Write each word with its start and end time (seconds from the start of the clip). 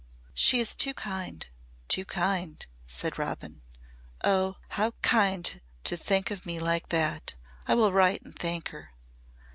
"She 0.33 0.59
is 0.59 0.73
too 0.73 0.95
kind 0.95 1.45
too 1.87 2.05
kind," 2.05 2.65
said 2.87 3.19
Robin. 3.19 3.61
"Oh! 4.23 4.55
how 4.69 4.93
kind 5.03 5.61
to 5.83 5.95
think 5.95 6.31
of 6.31 6.43
me 6.43 6.59
like 6.59 6.89
that. 6.89 7.35
I 7.67 7.75
will 7.75 7.91
write 7.93 8.23
and 8.25 8.35
thank 8.35 8.69
her." 8.69 8.93